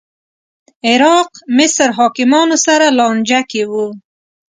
[0.89, 3.73] عراق مصر حاکمانو سره لانجه کې و